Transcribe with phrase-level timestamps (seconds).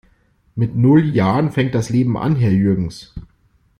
[0.55, 3.13] Mit null Jahren fängt das Leben an, Herr Jürgens!